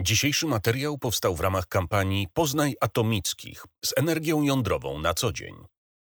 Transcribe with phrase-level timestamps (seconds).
[0.00, 5.54] Dzisiejszy materiał powstał w ramach kampanii Poznaj Atomickich z energią jądrową na co dzień.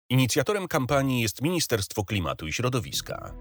[0.10, 3.34] Inicjatorem kampanii jest Ministerstwo Klimatu i Środowiska.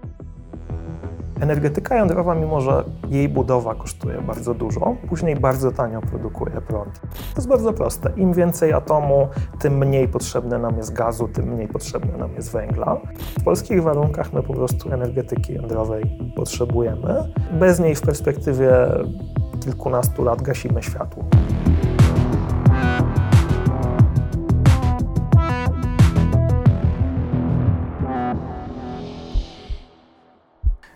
[1.41, 6.99] Energetyka jądrowa, mimo że jej budowa kosztuje bardzo dużo, później bardzo tanio produkuje prąd.
[6.99, 8.13] To jest bardzo proste.
[8.17, 9.27] Im więcej atomu,
[9.59, 13.01] tym mniej potrzebne nam jest gazu, tym mniej potrzebne nam jest węgla.
[13.39, 16.03] W polskich warunkach my po prostu energetyki jądrowej
[16.35, 17.33] potrzebujemy.
[17.51, 18.69] Bez niej w perspektywie
[19.59, 21.23] kilkunastu lat gasimy światło.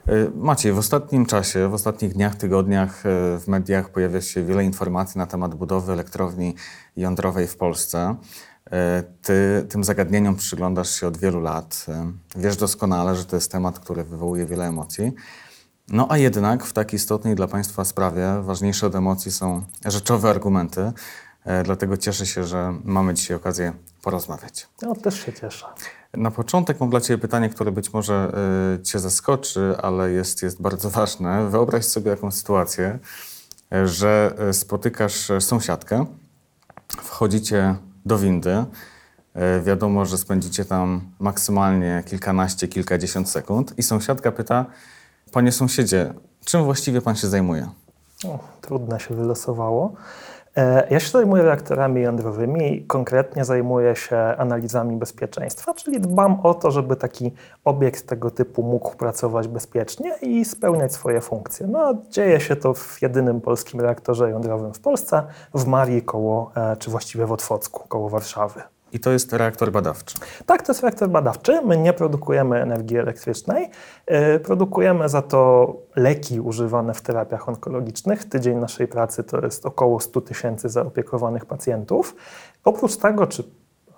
[0.07, 4.63] E, Maciej, w ostatnim czasie, w ostatnich dniach, tygodniach e, w mediach pojawia się wiele
[4.63, 6.55] informacji na temat budowy elektrowni
[6.95, 8.15] jądrowej w Polsce.
[8.71, 11.85] E, ty tym zagadnieniom przyglądasz się od wielu lat.
[12.35, 15.11] Wiesz doskonale, że to jest temat, który wywołuje wiele emocji.
[15.87, 20.91] No a jednak w tak istotnej dla Państwa sprawie ważniejsze od emocji są rzeczowe argumenty.
[21.63, 24.67] Dlatego cieszę się, że mamy dzisiaj okazję porozmawiać.
[24.81, 25.65] Ja też się cieszę.
[26.13, 28.31] Na początek mam dla Ciebie pytanie, które być może
[28.79, 31.49] y, Cię zaskoczy, ale jest, jest bardzo ważne.
[31.49, 32.99] Wyobraź sobie taką sytuację,
[33.85, 36.05] że y, spotykasz sąsiadkę,
[36.87, 38.65] wchodzicie do windy,
[39.59, 44.65] y, wiadomo, że spędzicie tam maksymalnie kilkanaście, kilkadziesiąt sekund i sąsiadka pyta,
[45.31, 46.13] Panie sąsiedzie,
[46.45, 47.69] czym właściwie Pan się zajmuje?
[48.25, 49.93] O, trudne się wylosowało.
[50.57, 56.53] E, ja się zajmuję reaktorami jądrowymi i konkretnie zajmuję się analizami bezpieczeństwa, czyli dbam o
[56.53, 57.31] to, żeby taki
[57.65, 61.67] obiekt tego typu mógł pracować bezpiecznie i spełniać swoje funkcje.
[61.67, 66.77] No, dzieje się to w jedynym polskim reaktorze jądrowym w Polsce, w Marii koło, e,
[66.77, 68.61] czy właściwie w Otwocku, koło Warszawy.
[68.93, 70.17] I to jest reaktor badawczy.
[70.45, 71.61] Tak, to jest reaktor badawczy.
[71.61, 73.69] My nie produkujemy energii elektrycznej.
[74.09, 78.25] Yy, produkujemy za to leki używane w terapiach onkologicznych.
[78.25, 82.15] Tydzień naszej pracy to jest około 100 tysięcy zaopiekowanych pacjentów.
[82.63, 83.43] Oprócz tego, czy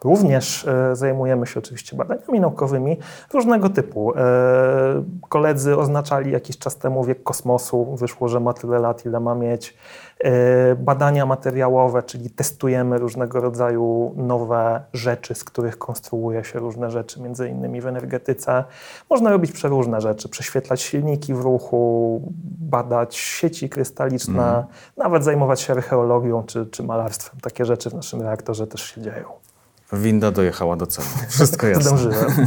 [0.03, 2.97] Również e, zajmujemy się oczywiście badaniami naukowymi
[3.34, 4.13] różnego typu.
[4.16, 9.35] E, koledzy oznaczali jakiś czas temu wiek kosmosu, wyszło, że ma tyle lat, ile ma
[9.35, 9.78] mieć.
[10.19, 17.22] E, badania materiałowe, czyli testujemy różnego rodzaju nowe rzeczy, z których konstruuje się różne rzeczy,
[17.22, 18.63] między innymi w energetyce.
[19.09, 22.22] Można robić przeróżne rzeczy, prześwietlać silniki w ruchu,
[22.59, 24.63] badać sieci krystaliczne, mm.
[24.97, 27.40] nawet zajmować się archeologią czy, czy malarstwem.
[27.40, 29.48] Takie rzeczy w naszym reaktorze też się dzieją.
[29.94, 31.07] Winda dojechała do celu.
[31.29, 31.83] Wszystko jasne.
[31.83, 32.31] Zdążyłem.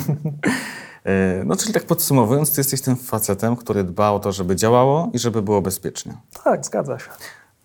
[1.04, 5.10] E, no, czyli tak podsumowując, ty jesteś tym facetem, który dba o to, żeby działało
[5.12, 6.14] i żeby było bezpiecznie.
[6.44, 7.10] Tak, zgadza się.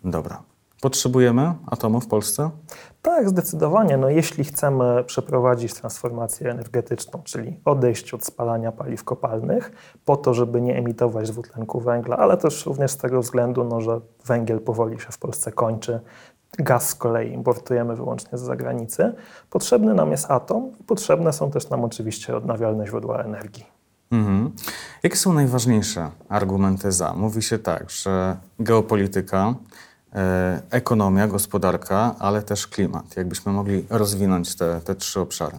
[0.03, 0.43] Dobra.
[0.81, 2.49] Potrzebujemy atomu w Polsce?
[3.01, 3.97] Tak, zdecydowanie.
[3.97, 9.71] No, jeśli chcemy przeprowadzić transformację energetyczną, czyli odejść od spalania paliw kopalnych,
[10.05, 13.99] po to, żeby nie emitować dwutlenku węgla, ale też również z tego względu, no, że
[14.25, 15.99] węgiel powoli się w Polsce kończy,
[16.59, 19.13] Gaz z kolei importujemy wyłącznie z zagranicy.
[19.49, 23.65] Potrzebny nam jest atom potrzebne są też nam oczywiście odnawialne źródła energii.
[24.11, 24.51] Mhm.
[25.03, 27.13] Jakie są najważniejsze argumenty za?
[27.13, 29.55] Mówi się tak, że geopolityka,
[30.13, 33.17] e, ekonomia, gospodarka, ale też klimat.
[33.17, 35.57] Jakbyśmy mogli rozwinąć te, te trzy obszary?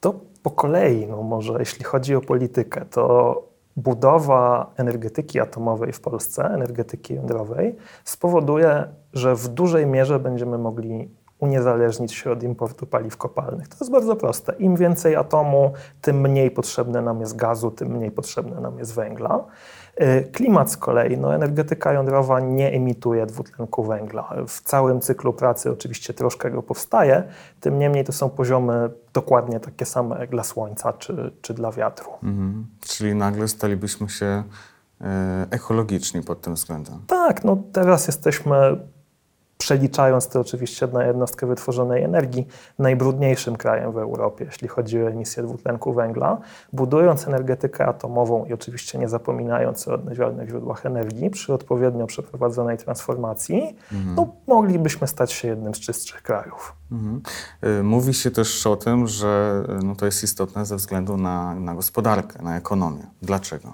[0.00, 3.42] To po kolei, no może jeśli chodzi o politykę, to
[3.76, 8.84] budowa energetyki atomowej w Polsce, energetyki jądrowej, spowoduje,
[9.16, 13.68] że w dużej mierze będziemy mogli uniezależnić się od importu paliw kopalnych.
[13.68, 14.52] To jest bardzo proste.
[14.58, 19.44] Im więcej atomu, tym mniej potrzebne nam jest gazu, tym mniej potrzebne nam jest węgla.
[20.00, 24.34] Y, klimat z kolei, no energetyka jądrowa nie emituje dwutlenku węgla.
[24.46, 27.22] W całym cyklu pracy oczywiście troszkę go powstaje,
[27.60, 32.10] tym niemniej to są poziomy dokładnie takie same jak dla słońca czy, czy dla wiatru.
[32.22, 32.66] Mhm.
[32.80, 34.42] Czyli nagle stalibyśmy się
[35.00, 36.94] e, ekologiczni pod tym względem.
[37.06, 38.78] Tak, no teraz jesteśmy
[39.58, 42.46] przeliczając to oczywiście na jednostkę wytworzonej energii,
[42.78, 46.38] najbrudniejszym krajem w Europie, jeśli chodzi o emisję dwutlenku węgla,
[46.72, 53.76] budując energetykę atomową i oczywiście nie zapominając o odnawialnych źródłach energii, przy odpowiednio przeprowadzonej transformacji,
[53.92, 54.14] mhm.
[54.14, 56.74] no, moglibyśmy stać się jednym z czystszych krajów.
[56.92, 57.22] Mhm.
[57.80, 61.74] Y, mówi się też o tym, że no, to jest istotne ze względu na, na
[61.74, 63.06] gospodarkę, na ekonomię.
[63.22, 63.72] Dlaczego?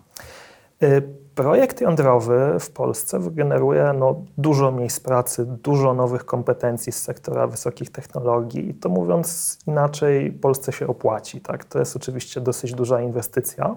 [0.82, 7.46] Y, Projekt jądrowy w Polsce wygeneruje no, dużo miejsc pracy, dużo nowych kompetencji z sektora
[7.46, 11.40] wysokich technologii i to mówiąc inaczej, Polsce się opłaci.
[11.40, 11.64] Tak?
[11.64, 13.76] To jest oczywiście dosyć duża inwestycja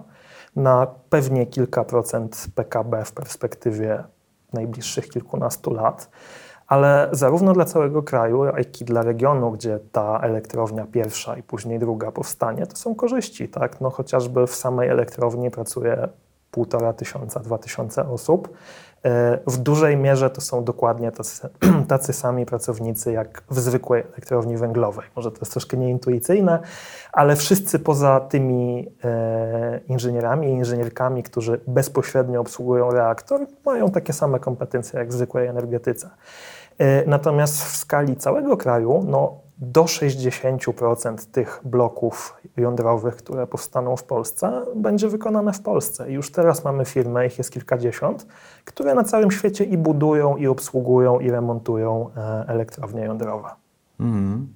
[0.56, 4.04] na pewnie kilka procent PKB w perspektywie
[4.54, 6.10] najbliższych kilkunastu lat.
[6.68, 11.80] Ale zarówno dla całego kraju, jak i dla regionu, gdzie ta elektrownia pierwsza i później
[11.80, 13.50] druga powstanie, to są korzyści.
[13.50, 13.82] Tak?
[13.82, 16.08] No, chociażby w samej elektrowni pracuje
[16.56, 18.50] półtora tysiąca, dwa tysiące osób.
[19.48, 21.50] w dużej mierze to są dokładnie tacy,
[21.88, 25.06] tacy, sami pracownicy jak w zwykłej elektrowni węglowej.
[25.16, 26.60] Może to jest troszkę nieintuicyjne,
[27.14, 34.40] ale wszyscy poza tymi e, inżynierami i inżynierkami, którzy bezpośrednio obsługują reaktor, mają takie same
[34.40, 36.10] kompetencje jak w zwykłej energetyce.
[36.78, 44.04] E, natomiast w skali całego kraju, no, do 60% tych bloków jądrowych, które powstaną w
[44.04, 46.12] Polsce, będzie wykonane w Polsce.
[46.12, 48.28] Już teraz mamy firmy, ich jest kilkadziesiąt,
[48.66, 53.50] które na całym świecie i budują, i obsługują, i remontują e, elektrownie jądrowe.
[54.00, 54.48] Mm.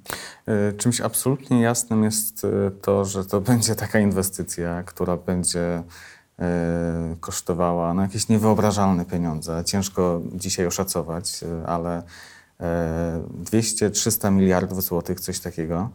[0.78, 5.84] Czymś absolutnie jasnym jest e, to, że to będzie taka inwestycja, która będzie
[7.20, 9.64] kosztowała no, jakieś niewyobrażalne pieniądze.
[9.66, 12.04] Ciężko dzisiaj oszacować, ale
[12.60, 15.90] 200-300 miliardów złotych, coś takiego.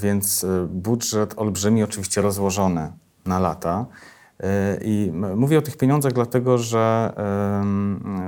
[0.00, 2.92] Więc e, budżet olbrzymi, oczywiście rozłożony
[3.26, 3.86] na lata.
[4.40, 7.12] E, I mówię o tych pieniądzach dlatego, że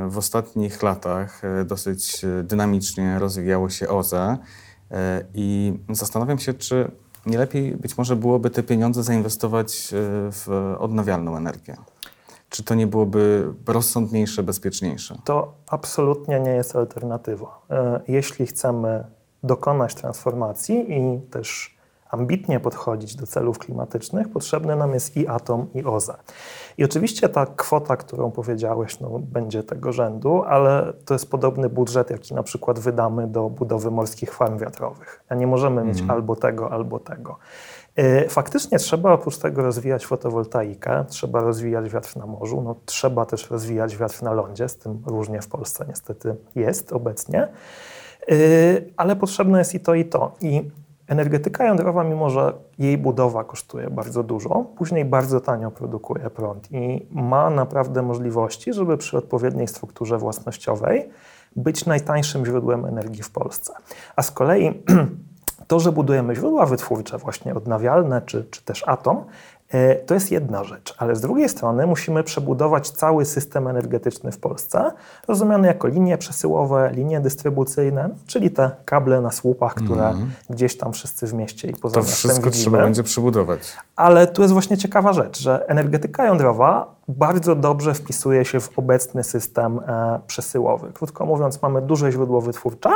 [0.08, 4.38] w ostatnich latach e, dosyć dynamicznie rozwijało się OZE
[5.34, 6.90] i zastanawiam się, czy
[7.26, 9.88] nie lepiej być może byłoby te pieniądze zainwestować
[10.30, 11.76] w odnawialną energię.
[12.54, 15.18] Czy to nie byłoby rozsądniejsze, bezpieczniejsze?
[15.24, 17.60] To absolutnie nie jest alternatywa.
[17.70, 19.04] E, jeśli chcemy
[19.42, 21.76] dokonać transformacji i też
[22.10, 26.14] ambitnie podchodzić do celów klimatycznych, potrzebny nam jest i atom, i OZE.
[26.78, 32.10] I oczywiście ta kwota, którą powiedziałeś, no, będzie tego rzędu, ale to jest podobny budżet,
[32.10, 35.24] jaki na przykład wydamy do budowy morskich farm wiatrowych.
[35.28, 36.10] A nie możemy mieć mhm.
[36.10, 37.38] albo tego, albo tego.
[37.96, 43.50] E, faktycznie trzeba oprócz tego rozwijać fotowoltaikę, trzeba rozwijać wiatr na morzu, no, trzeba też
[43.50, 48.36] rozwijać wiatr na lądzie, z tym różnie w Polsce niestety jest obecnie, e,
[48.96, 50.32] ale potrzebne jest i to, i to.
[50.40, 50.70] I
[51.08, 57.06] energetyka jądrowa, mimo że jej budowa kosztuje bardzo dużo, później bardzo tanio produkuje prąd i
[57.10, 61.08] ma naprawdę możliwości, żeby przy odpowiedniej strukturze własnościowej
[61.56, 63.72] być najtańszym źródłem energii w Polsce.
[64.16, 64.82] A z kolei
[65.66, 69.24] To, że budujemy źródła wytwórcze, właśnie odnawialne czy, czy też atom,
[69.70, 74.38] e, to jest jedna rzecz, ale z drugiej strony musimy przebudować cały system energetyczny w
[74.38, 74.92] Polsce,
[75.28, 80.30] rozumiany jako linie przesyłowe, linie dystrybucyjne, czyli te kable na słupach, które mm.
[80.50, 82.62] gdzieś tam wszyscy w mieście i poza To wszystko widzimy.
[82.62, 83.60] trzeba będzie przebudować.
[83.96, 89.24] Ale tu jest właśnie ciekawa rzecz, że energetyka jądrowa bardzo dobrze wpisuje się w obecny
[89.24, 90.92] system e, przesyłowy.
[90.94, 92.90] Krótko mówiąc, mamy duże źródło wytwórcze,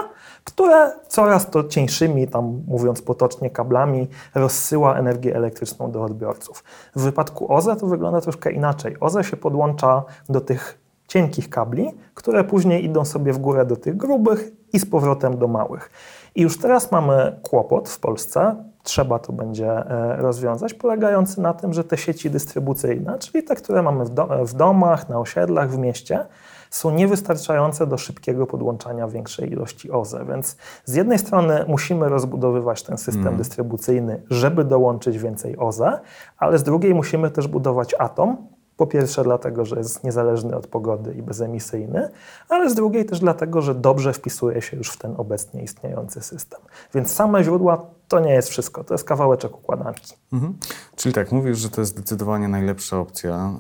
[0.49, 6.65] które coraz to cieńszymi, tam mówiąc potocznie, kablami rozsyła energię elektryczną do odbiorców.
[6.97, 8.97] W wypadku OZE to wygląda troszkę inaczej.
[9.01, 10.79] OZE się podłącza do tych
[11.09, 15.49] cienkich kabli, które później idą sobie w górę do tych grubych i z powrotem do
[15.49, 15.91] małych.
[16.35, 21.73] I już teraz mamy kłopot w Polsce, trzeba to będzie e, rozwiązać, polegający na tym,
[21.73, 24.11] że te sieci dystrybucyjne, czyli te, które mamy w,
[24.45, 26.27] w domach, na osiedlach, w mieście,
[26.71, 30.25] są niewystarczające do szybkiego podłączania większej ilości OZE.
[30.29, 33.37] Więc z jednej strony musimy rozbudowywać ten system mm.
[33.37, 36.01] dystrybucyjny, żeby dołączyć więcej OZE,
[36.39, 38.37] ale z drugiej musimy też budować atom,
[38.79, 42.11] po pierwsze dlatego, że jest niezależny od pogody i bezemisyjny,
[42.49, 46.61] ale z drugiej też dlatego, że dobrze wpisuje się już w ten obecnie istniejący system.
[46.95, 50.15] Więc same źródła to nie jest wszystko, to jest kawałeczek układanki.
[50.33, 50.59] Mhm.
[50.97, 53.51] Czyli tak, mówisz, że to jest zdecydowanie najlepsza opcja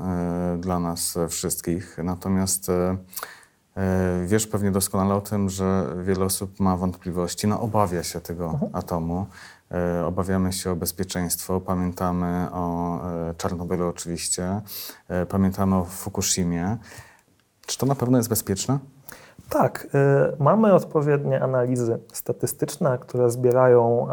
[0.55, 2.73] y, dla nas wszystkich, natomiast y,
[4.27, 8.71] wiesz pewnie doskonale o tym, że wiele osób ma wątpliwości, no obawia się tego mhm.
[8.75, 9.27] atomu.
[9.75, 14.61] E, obawiamy się o bezpieczeństwo, pamiętamy o e, Czarnobylu oczywiście,
[15.09, 16.77] e, pamiętamy o Fukushimie.
[17.67, 18.79] Czy to na pewno jest bezpieczne?
[19.49, 19.87] Tak,
[20.39, 24.09] mamy odpowiednie analizy statystyczne, które zbierają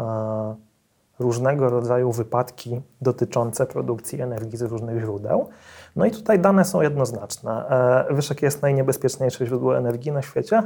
[1.18, 5.48] różnego rodzaju wypadki dotyczące produkcji energii z różnych źródeł.
[5.96, 7.64] No i tutaj dane są jednoznaczne.
[8.10, 10.62] Wiesz, jakie jest najniebezpieczniejsze źródło energii na świecie?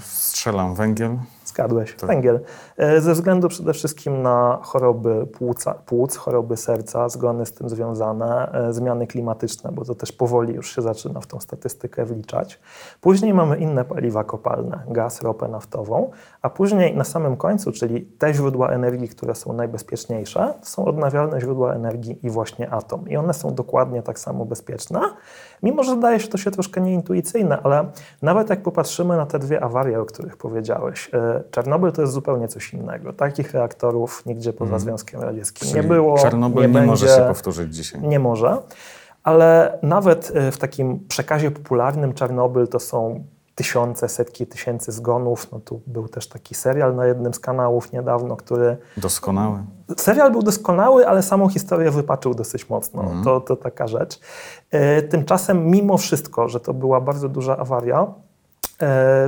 [0.00, 1.16] Strzelam węgiel.
[1.60, 2.10] Zgadłeś, tak.
[2.10, 2.40] węgiel.
[2.76, 8.52] E, ze względu przede wszystkim na choroby płuca, płuc, choroby serca, zgony z tym związane,
[8.52, 12.60] e, zmiany klimatyczne, bo to też powoli już się zaczyna w tą statystykę wliczać.
[13.00, 16.10] Później mamy inne paliwa kopalne, gaz, ropę naftową,
[16.42, 21.74] a później na samym końcu, czyli te źródła energii, które są najbezpieczniejsze, są odnawialne źródła
[21.74, 23.08] energii i właśnie atom.
[23.08, 25.00] I one są dokładnie tak samo bezpieczne,
[25.62, 27.90] mimo że daje się to się troszkę nieintuicyjne, ale
[28.22, 32.48] nawet jak popatrzymy na te dwie awarie, o których powiedziałeś, e, Czarnobyl to jest zupełnie
[32.48, 33.12] coś innego.
[33.12, 34.80] Takich reaktorów nigdzie poza mm.
[34.80, 36.18] Związkiem Radzieckim Czyli nie było.
[36.18, 38.00] Czarnobyl nie, nie będzie, może się powtórzyć dzisiaj.
[38.00, 38.58] Nie może,
[39.22, 43.24] ale nawet e, w takim przekazie popularnym Czarnobyl to są
[43.60, 45.52] tysiące, setki tysięcy zgonów.
[45.52, 48.76] No tu był też taki serial na jednym z kanałów niedawno, który...
[48.96, 49.58] Doskonały.
[49.96, 53.02] Serial był doskonały, ale samą historię wypaczył dosyć mocno.
[53.02, 53.24] Mhm.
[53.24, 54.20] To, to taka rzecz.
[54.70, 58.06] E, tymczasem mimo wszystko, że to była bardzo duża awaria,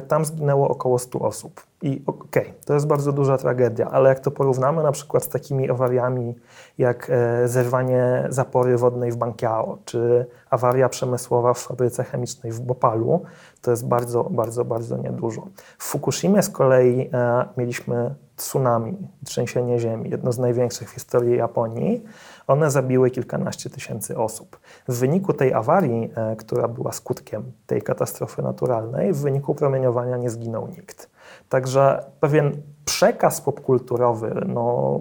[0.09, 1.63] tam zginęło około 100 osób.
[1.83, 5.29] I okej, okay, to jest bardzo duża tragedia, ale jak to porównamy na przykład z
[5.29, 6.35] takimi awariami
[6.79, 13.23] jak e, zerwanie zapory wodnej w Bankiao, czy awaria przemysłowa w fabryce chemicznej w Bopalu,
[13.63, 15.47] to jest bardzo, bardzo, bardzo niedużo.
[15.79, 22.05] W Fukushimie z kolei e, mieliśmy tsunami, trzęsienie ziemi, jedno z największych w historii Japonii.
[22.47, 24.61] One zabiły kilkanaście tysięcy osób.
[24.89, 30.31] W wyniku tej awarii, e, która była skutkiem tej katastrofy naturalnej, w wyniku promieniowania nie
[30.31, 31.11] zginął nikt.
[31.49, 35.01] Także pewien przekaz popkulturowy no,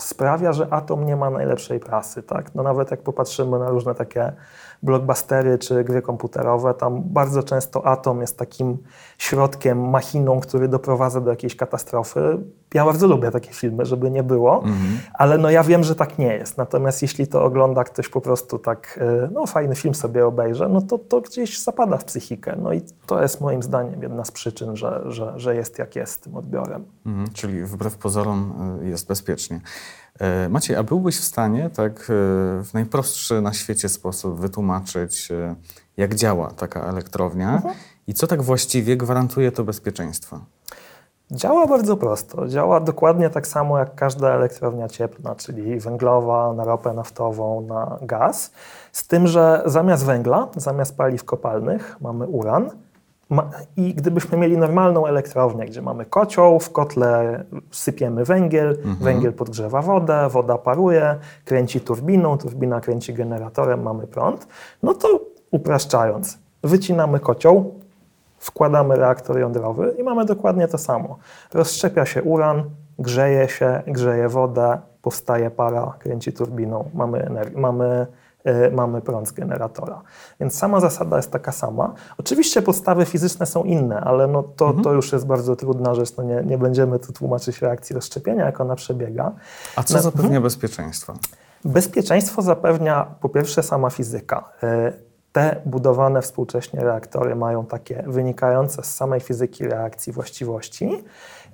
[0.00, 2.22] sprawia, że atom nie ma najlepszej prasy.
[2.22, 2.54] Tak?
[2.54, 4.32] No, nawet jak popatrzymy na różne takie
[4.82, 8.78] blockbustery czy gry komputerowe, tam bardzo często atom jest takim
[9.18, 12.38] środkiem, machiną, który doprowadza do jakiejś katastrofy.
[12.74, 14.98] Ja bardzo lubię takie filmy, żeby nie było, mhm.
[15.14, 16.56] ale no ja wiem, że tak nie jest.
[16.56, 20.82] Natomiast jeśli to ogląda ktoś po prostu tak, e, no fajny film sobie obejrzy, no
[20.82, 22.56] to, to gdzieś zapada w psychikę.
[22.62, 26.24] No i to jest moim zdaniem jedna z przyczyn, że, że, że jest jak jest
[26.24, 26.84] tym odbiorem.
[27.06, 29.60] Mhm, czyli wbrew pozorom e, jest bezpiecznie.
[30.20, 32.04] E, Maciej, a byłbyś w stanie tak
[32.64, 35.28] w najprostszy na świecie sposób wytłumaczyć,
[35.96, 37.74] jak działa taka elektrownia mhm.
[38.06, 40.40] i co tak właściwie gwarantuje to bezpieczeństwo?
[41.30, 42.48] Działa bardzo prosto.
[42.48, 48.52] Działa dokładnie tak samo jak każda elektrownia cieplna, czyli węglowa, na ropę naftową, na gaz.
[48.92, 52.70] Z tym, że zamiast węgla, zamiast paliw kopalnych mamy uran,
[53.76, 58.96] i gdybyśmy mieli normalną elektrownię, gdzie mamy kocioł, w kotle sypiemy węgiel, mhm.
[58.96, 64.48] węgiel podgrzewa wodę, woda paruje, kręci turbiną, turbina kręci generatorem, mamy prąd,
[64.82, 65.20] no to
[65.50, 67.74] upraszczając, wycinamy kocioł,
[68.38, 71.18] wkładamy reaktor jądrowy i mamy dokładnie to samo.
[71.54, 78.06] Rozszczepia się uran, grzeje się, grzeje wodę, powstaje para, kręci turbiną, mamy, energię, mamy
[78.44, 80.02] E, mamy prąd z generatora.
[80.40, 81.94] Więc sama zasada jest taka sama.
[82.18, 84.84] Oczywiście podstawy fizyczne są inne, ale no to, mhm.
[84.84, 86.16] to już jest bardzo trudna rzecz.
[86.16, 89.32] No nie, nie będziemy tu tłumaczyć reakcji rozszczepienia, jak ona przebiega.
[89.76, 90.42] A co zapewnia mhm.
[90.42, 91.14] bezpieczeństwo?
[91.64, 94.50] Bezpieczeństwo zapewnia po pierwsze sama fizyka.
[94.62, 94.92] E,
[95.32, 101.04] te budowane współcześnie reaktory mają takie wynikające z samej fizyki reakcji właściwości,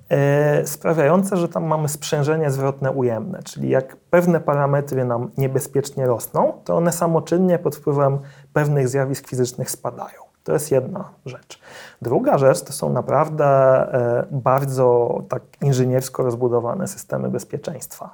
[0.09, 6.53] E, sprawiające, że tam mamy sprzężenie zwrotne ujemne, czyli jak pewne parametry nam niebezpiecznie rosną,
[6.63, 8.19] to one samoczynnie pod wpływem
[8.53, 10.21] pewnych zjawisk fizycznych spadają.
[10.43, 11.59] To jest jedna rzecz.
[12.01, 18.13] Druga rzecz to są naprawdę e, bardzo tak inżyniersko rozbudowane systemy bezpieczeństwa.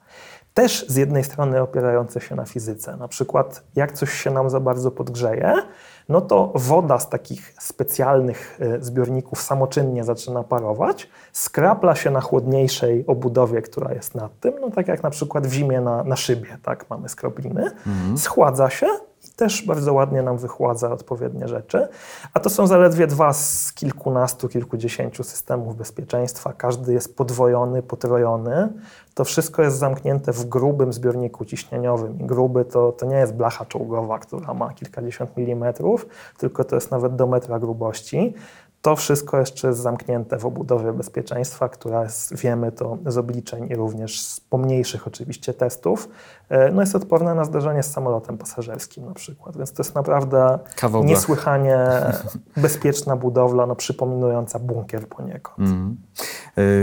[0.54, 2.98] Też z jednej strony opierające się na fizyce.
[2.98, 5.54] Na przykład, jak coś się nam za bardzo podgrzeje,
[6.10, 13.04] no to woda z takich specjalnych e, zbiorników samoczynnie zaczyna parować, skrapla się na chłodniejszej
[13.08, 16.58] obudowie, która jest nad tym, no tak jak na przykład w zimie na, na szybie,
[16.64, 18.18] tak, mamy skropliny, mhm.
[18.18, 18.88] schładza się
[19.42, 21.88] też bardzo ładnie nam wychładza odpowiednie rzeczy.
[22.34, 26.54] A to są zaledwie dwa z kilkunastu, kilkudziesięciu systemów bezpieczeństwa.
[26.54, 28.70] Każdy jest podwojony, potrojony.
[29.14, 32.20] To wszystko jest zamknięte w grubym zbiorniku ciśnieniowym.
[32.20, 36.06] I gruby to, to nie jest blacha czołgowa, która ma kilkadziesiąt milimetrów,
[36.38, 38.34] tylko to jest nawet do metra grubości.
[38.82, 43.76] To wszystko jeszcze jest zamknięte w obudowie bezpieczeństwa, która jest, wiemy to z obliczeń i
[43.76, 46.10] również z pomniejszych oczywiście testów,
[46.50, 49.58] e, no jest odporna na zdarzenie z samolotem pasażerskim na przykład.
[49.58, 50.60] Więc to jest naprawdę
[51.04, 51.78] niesłychanie
[52.58, 55.60] bezpieczna budowla, no przypominająca bunkier poniekąd.
[55.60, 55.98] Mm.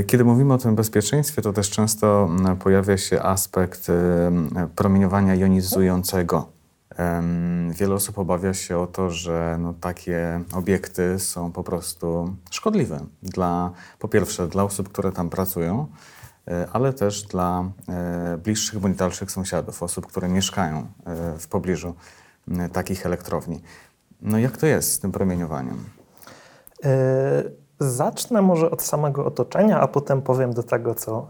[0.06, 2.28] Kiedy mówimy o tym bezpieczeństwie, to też często
[2.60, 6.57] pojawia się aspekt e, promieniowania jonizującego.
[7.70, 13.70] Wiele osób obawia się o to, że no, takie obiekty są po prostu szkodliwe dla,
[13.98, 15.86] po pierwsze, dla osób, które tam pracują,
[16.48, 21.94] e, ale też dla e, bliższych bądź dalszych sąsiadów, osób, które mieszkają e, w pobliżu
[22.72, 23.60] takich elektrowni.
[24.22, 25.84] No jak to jest z tym promieniowaniem?
[27.80, 31.28] Zacznę może od samego otoczenia, a potem powiem do tego, co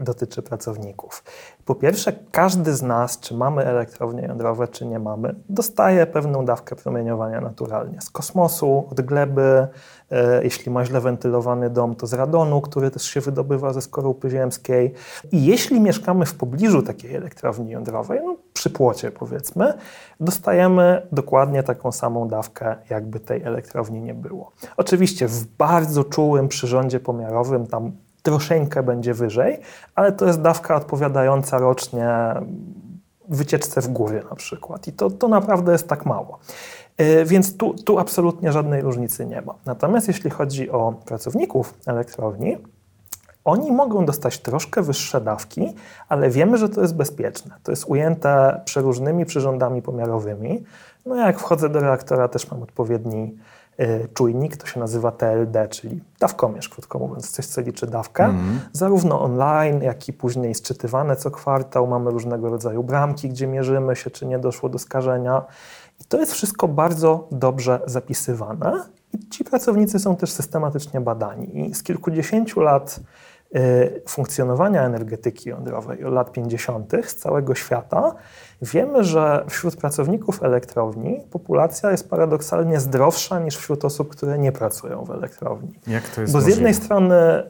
[0.00, 1.24] dotyczy pracowników.
[1.68, 6.76] Po pierwsze, każdy z nas, czy mamy elektrownie jądrowe, czy nie mamy, dostaje pewną dawkę
[6.76, 9.68] promieniowania naturalnie z kosmosu, od gleby,
[10.10, 14.30] e, jeśli ma źle wentylowany dom, to z radonu, który też się wydobywa ze skorupy
[14.30, 14.94] ziemskiej.
[15.32, 19.74] I jeśli mieszkamy w pobliżu takiej elektrowni jądrowej, no, przy płocie powiedzmy,
[20.20, 24.52] dostajemy dokładnie taką samą dawkę, jakby tej elektrowni nie było.
[24.76, 27.92] Oczywiście w bardzo czułym przyrządzie pomiarowym tam
[28.28, 29.58] troszeczkę będzie wyżej,
[29.94, 32.08] ale to jest dawka odpowiadająca rocznie
[33.28, 34.88] wycieczce w góry na przykład.
[34.88, 36.38] I to, to naprawdę jest tak mało.
[36.96, 39.54] E, więc tu, tu absolutnie żadnej różnicy nie ma.
[39.66, 42.56] Natomiast jeśli chodzi o pracowników elektrowni,
[43.44, 45.74] oni mogą dostać troszkę wyższe dawki,
[46.08, 47.54] ale wiemy, że to jest bezpieczne.
[47.62, 50.64] To jest ujęte przeróżnymi przyrządami pomiarowymi.
[51.06, 53.38] No jak wchodzę do reaktora, też mam odpowiedni
[54.14, 58.24] czujnik, to się nazywa TLD, czyli dawkomierz, krótko mówiąc, coś, co liczy dawkę.
[58.24, 58.60] Mm.
[58.72, 61.86] Zarówno online, jak i później sczytywane co kwartał.
[61.86, 65.42] Mamy różnego rodzaju bramki, gdzie mierzymy się, czy nie doszło do skażenia.
[66.00, 68.84] I to jest wszystko bardzo dobrze zapisywane.
[69.12, 71.68] I ci pracownicy są też systematycznie badani.
[71.68, 73.02] I z kilkudziesięciu lat Y,
[74.08, 76.92] funkcjonowania energetyki jądrowej od lat 50.
[77.06, 78.14] z całego świata,
[78.62, 85.04] wiemy, że wśród pracowników elektrowni populacja jest paradoksalnie zdrowsza niż wśród osób, które nie pracują
[85.04, 85.80] w elektrowni.
[85.86, 87.42] Jak to jest Bo z jednej strony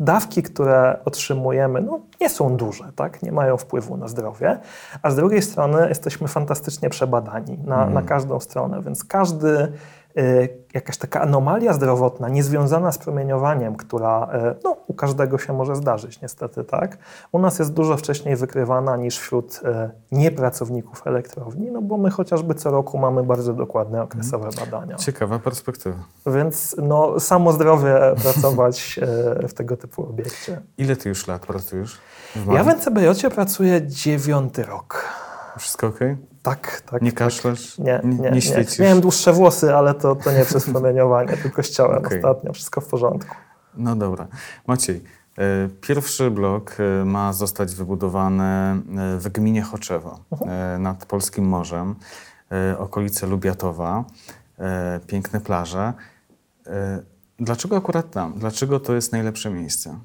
[0.00, 3.22] dawki, które otrzymujemy, no, nie są duże, tak?
[3.22, 4.58] nie mają wpływu na zdrowie,
[5.02, 7.94] a z drugiej strony jesteśmy fantastycznie przebadani na, mm.
[7.94, 9.72] na każdą stronę, więc każdy Y,
[10.74, 16.20] jakaś taka anomalia zdrowotna niezwiązana z promieniowaniem, która y, no, u każdego się może zdarzyć
[16.20, 16.98] niestety, tak?
[17.32, 22.54] U nas jest dużo wcześniej wykrywana niż wśród y, niepracowników elektrowni, no bo my chociażby
[22.54, 24.70] co roku mamy bardzo dokładne okresowe mhm.
[24.70, 24.96] badania.
[24.96, 25.98] Ciekawa perspektywa.
[26.26, 29.00] Więc no, samo zdrowie pracować
[29.48, 30.60] w tego typu obiekcie.
[30.78, 31.98] Ile ty już lat pracujesz?
[32.52, 35.04] Ja w NCBJ pracuję dziewiąty rok.
[35.58, 35.98] Wszystko ok?
[36.42, 37.02] Tak, tak.
[37.02, 37.78] Nie kaszlasz?
[37.78, 38.78] Nie, nie, nie, nie świecisz?
[38.78, 42.16] Miałem dłuższe włosy, ale to, to nie przez promieniowanie, tylko ściąłem okay.
[42.18, 42.52] ostatnio.
[42.52, 43.36] Wszystko w porządku.
[43.74, 44.26] No dobra.
[44.66, 45.04] Maciej,
[45.38, 48.82] e, pierwszy blok e, ma zostać wybudowany e,
[49.18, 50.82] w gminie Choczewo mhm.
[50.82, 51.94] nad Polskim Morzem,
[52.78, 54.04] okolice Lubiatowa,
[55.06, 55.92] piękne plaże.
[57.38, 58.32] Dlaczego akurat tam?
[58.36, 59.98] Dlaczego to jest najlepsze miejsce?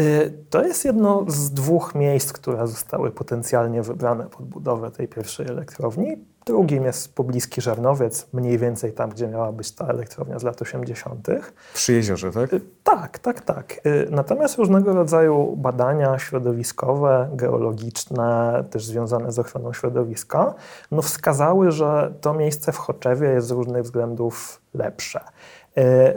[0.00, 5.46] Y, to jest jedno z dwóch miejsc, które zostały potencjalnie wybrane pod budowę tej pierwszej
[5.46, 6.16] elektrowni.
[6.46, 11.28] Drugim jest pobliski Żarnowiec, mniej więcej tam, gdzie miała być ta elektrownia z lat 80.
[11.74, 12.52] Przy jeziorze, tak?
[12.52, 13.80] Y, tak, tak, tak.
[13.86, 20.54] Y, natomiast różnego rodzaju badania środowiskowe, geologiczne, też związane z ochroną środowiska,
[20.90, 25.20] no wskazały, że to miejsce w Choczewie jest z różnych względów lepsze.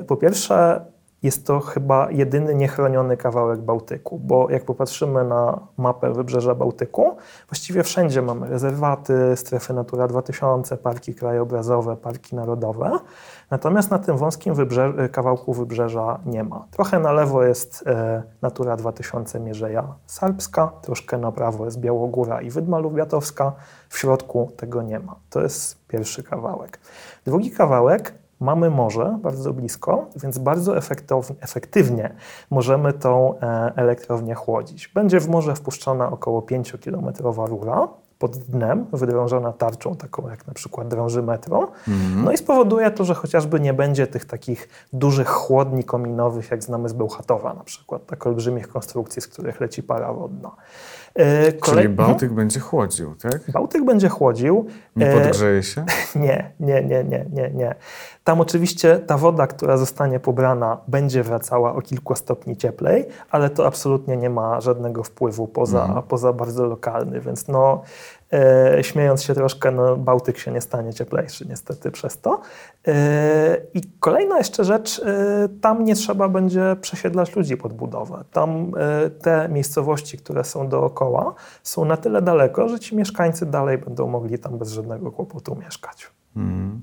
[0.07, 0.85] Po pierwsze,
[1.23, 7.17] jest to chyba jedyny niechroniony kawałek Bałtyku, bo jak popatrzymy na mapę wybrzeża Bałtyku,
[7.49, 12.91] właściwie wszędzie mamy rezerwaty, strefy Natura 2000, parki krajobrazowe, parki narodowe,
[13.51, 14.53] natomiast na tym wąskim
[15.11, 16.65] kawałku wybrzeża nie ma.
[16.71, 22.49] Trochę na lewo jest e, Natura 2000 Mierzeja Sarpska, troszkę na prawo jest Białogóra i
[22.49, 23.53] Wydma Lubiatowska,
[23.89, 25.15] w środku tego nie ma.
[25.29, 26.79] To jest pierwszy kawałek.
[27.25, 30.73] Drugi kawałek Mamy morze bardzo blisko, więc bardzo
[31.41, 32.15] efektywnie
[32.49, 34.87] możemy tą e, elektrownię chłodzić.
[34.87, 37.87] Będzie w morze wpuszczona około 5-kilometrowa rura
[38.19, 41.71] pod dnem, wydrążona tarczą, taką jak na przykład drąży metro.
[41.87, 42.23] Mm.
[42.23, 46.89] No i spowoduje to, że chociażby nie będzie tych takich dużych chłodni kominowych, jak znamy
[46.89, 50.51] z Bełchatowa na przykład, tak olbrzymich konstrukcji, z których leci para wodna.
[51.17, 51.83] E, kolej...
[51.83, 53.51] Czyli Bałtyk będzie chłodził, tak?
[53.51, 54.65] Bałtyk będzie chłodził.
[54.95, 55.85] Nie e, podgrzeje się?
[56.15, 57.75] Nie, nie, nie, nie, nie, nie.
[58.23, 63.65] Tam oczywiście ta woda, która zostanie pobrana, będzie wracała o kilku stopni cieplej, ale to
[63.65, 66.03] absolutnie nie ma żadnego wpływu poza, mm.
[66.03, 67.81] poza bardzo lokalny, więc no
[68.33, 72.41] E, śmiejąc się troszkę, no, Bałtyk się nie stanie cieplejszy niestety przez to.
[72.87, 78.23] E, I kolejna jeszcze rzecz, e, tam nie trzeba będzie przesiedlać ludzi pod budowę.
[78.31, 78.71] Tam
[79.21, 84.39] te miejscowości, które są dookoła, są na tyle daleko, że ci mieszkańcy dalej będą mogli
[84.39, 86.11] tam bez żadnego kłopotu mieszkać.
[86.35, 86.81] Mm.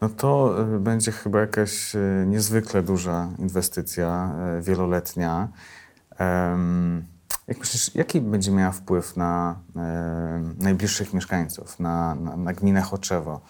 [0.00, 1.92] No to będzie chyba jakaś
[2.26, 5.48] niezwykle duża inwestycja wieloletnia.
[7.50, 13.40] Jak myślisz, jaki będzie miała wpływ na e, najbliższych mieszkańców, na, na, na gminę Choczewo?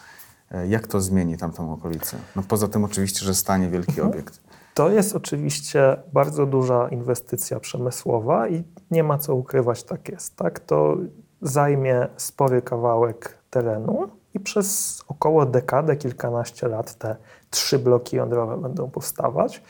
[0.51, 2.17] E, jak to zmieni tamtą okolicę?
[2.37, 4.09] No poza tym oczywiście, że stanie wielki mhm.
[4.09, 4.41] obiekt.
[4.75, 10.37] To jest oczywiście bardzo duża inwestycja przemysłowa i nie ma co ukrywać, tak jest.
[10.37, 10.61] Tak?
[10.61, 10.97] To
[11.43, 17.17] zajmie spory kawałek terenu i przez około dekadę, kilkanaście lat te
[17.51, 19.63] trzy bloki jądrowe będą powstawać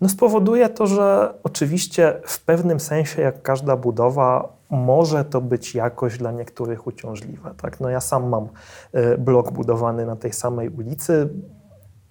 [0.00, 6.18] no spowoduje to, że oczywiście w pewnym sensie, jak każda budowa, może to być jakoś
[6.18, 7.54] dla niektórych uciążliwe.
[7.62, 7.80] Tak?
[7.80, 8.48] No ja sam mam
[8.92, 11.28] e, blok budowany na tej samej ulicy.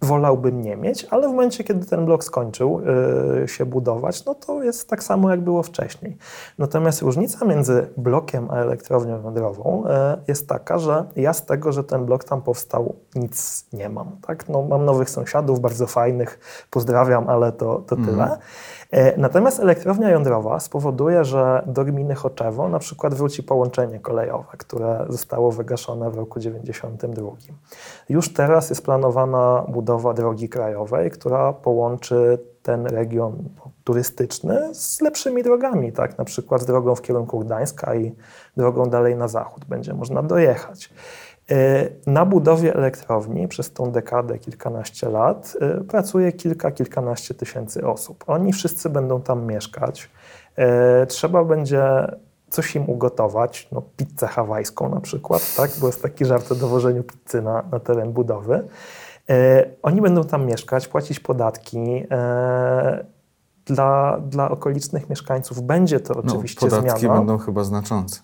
[0.02, 2.82] Wolałbym nie mieć, ale w momencie, kiedy ten blok skończył
[3.44, 6.18] y, się budować, no to jest tak samo, jak było wcześniej.
[6.58, 9.90] Natomiast różnica między blokiem a elektrownią jądrową y,
[10.28, 14.12] jest taka, że ja z tego, że ten blok tam powstał, nic nie mam.
[14.28, 14.50] Tak?
[14.50, 18.24] No, mam nowych sąsiadów, bardzo fajnych, pozdrawiam, ale to, to tyle.
[18.24, 18.40] Mhm.
[18.92, 25.06] E, natomiast elektrownia jądrowa spowoduje, że do gminy Choczewo na przykład wróci połączenie kolejowe, które
[25.10, 27.32] zostało wygaszone w roku 1992.
[28.10, 33.50] Już teraz jest planowana budowa drogi krajowej, która połączy ten region
[33.84, 36.18] turystyczny z lepszymi drogami, tak?
[36.18, 38.16] na przykład z drogą w kierunku Gdańska i
[38.58, 40.90] drogą dalej na zachód będzie można dojechać.
[41.52, 48.24] E, na budowie elektrowni przez tą dekadę, kilkanaście lat e, pracuje kilka, kilkanaście tysięcy osób.
[48.28, 50.10] Oni wszyscy będą tam mieszkać.
[50.56, 51.84] E, trzeba będzie
[52.50, 55.72] coś im ugotować, no pizzę hawajską na przykład, tak?
[55.82, 58.68] bo jest taki żart o dowożeniu pizzy na, na teren budowy.
[59.84, 62.04] Oni będą tam mieszkać, płacić podatki
[63.68, 67.18] dla, dla okolicznych mieszkańców będzie to no, oczywiście no, podatki zmiana.
[67.18, 68.20] będą chyba znaczące.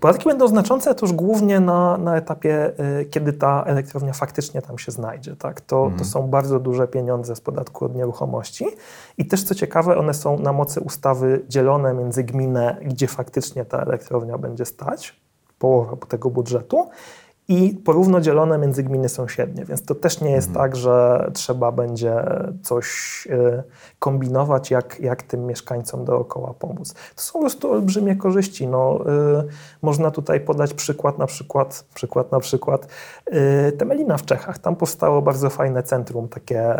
[0.00, 4.78] Podatki będą znaczące to już głównie na, na etapie, y, kiedy ta elektrownia faktycznie tam
[4.78, 5.36] się znajdzie.
[5.36, 5.60] Tak?
[5.60, 5.98] To, mhm.
[5.98, 8.66] to są bardzo duże pieniądze z podatku od nieruchomości
[9.18, 13.78] i też co ciekawe, one są na mocy ustawy dzielone między gminę, gdzie faktycznie ta
[13.78, 15.20] elektrownia będzie stać,
[15.58, 16.88] połowa tego budżetu,
[17.48, 20.64] i porówno dzielone między gminy sąsiednie, więc to też nie jest mhm.
[20.64, 22.14] tak, że trzeba będzie
[22.62, 22.88] coś
[23.30, 23.62] y,
[23.98, 26.94] kombinować, jak, jak tym mieszkańcom dookoła pomóc.
[27.16, 28.66] To są po prostu olbrzymie korzyści.
[28.66, 29.00] No,
[29.40, 29.44] y,
[29.82, 32.88] można tutaj podać przykład, na przykład, przykład, na przykład
[33.32, 34.58] y, Temelina w Czechach.
[34.58, 36.76] Tam powstało bardzo fajne centrum, takie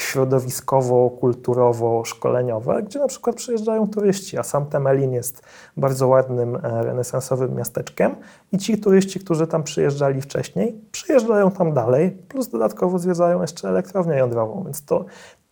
[0.00, 5.42] środowiskowo-kulturowo-szkoleniowe, gdzie na przykład przyjeżdżają turyści, a sam Temelin jest
[5.76, 8.16] bardzo ładnym, e, renesansowym miasteczkiem
[8.52, 14.16] i ci turyści, którzy tam przyjeżdżali wcześniej, przyjeżdżają tam dalej, plus dodatkowo zwiedzają jeszcze elektrownię
[14.16, 15.04] jądrową, więc to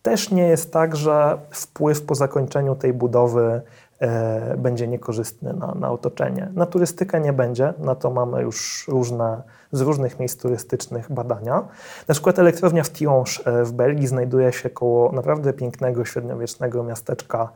[0.03, 3.61] też nie jest tak, że wpływ po zakończeniu tej budowy
[3.99, 6.49] e, będzie niekorzystny na, na otoczenie.
[6.53, 11.67] Na turystykę nie będzie, na to mamy już różne z różnych miejsc turystycznych badania.
[12.07, 17.49] Na przykład elektrownia w Tionge w Belgii znajduje się koło naprawdę pięknego, średniowiecznego miasteczka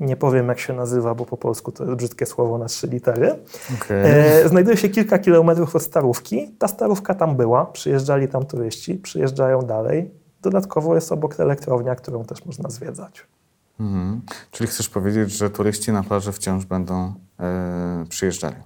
[0.00, 3.38] nie powiem jak się nazywa, bo po polsku to jest brzydkie słowo na trzy litery.
[3.74, 3.96] Okay.
[3.96, 6.54] E, znajduje się kilka kilometrów od Starówki.
[6.58, 10.10] Ta Starówka tam była, przyjeżdżali tam turyści, przyjeżdżają dalej.
[10.42, 13.26] Dodatkowo jest obok elektrownia, którą też można zwiedzać.
[13.80, 14.20] Mhm.
[14.50, 18.56] Czyli chcesz powiedzieć, że turyści na plaży wciąż będą e, przyjeżdżali?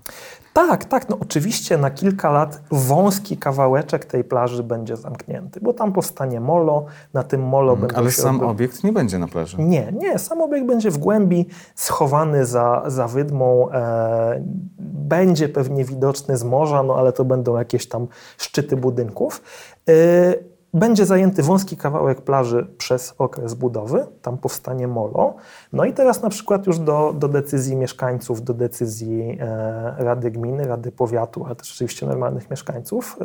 [0.52, 1.08] Tak, tak.
[1.08, 6.86] No oczywiście na kilka lat wąski kawałeczek tej plaży będzie zamknięty, bo tam powstanie molo,
[7.12, 8.48] na tym molo hmm, Ale sam odbył...
[8.48, 9.56] obiekt nie będzie na plaży?
[9.60, 10.18] Nie, nie.
[10.18, 13.70] Sam obiekt będzie w głębi, schowany za, za wydmą.
[13.70, 14.42] E,
[14.78, 18.06] będzie pewnie widoczny z morza, no ale to będą jakieś tam
[18.38, 19.42] szczyty budynków.
[19.88, 25.34] E, będzie zajęty wąski kawałek plaży przez okres budowy, tam powstanie molo.
[25.72, 30.64] No i teraz na przykład już do, do decyzji mieszkańców, do decyzji e, Rady Gminy,
[30.64, 33.18] Rady Powiatu, ale też oczywiście normalnych mieszkańców